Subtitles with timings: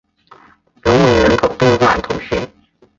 [0.81, 2.49] 隆维人口变化图示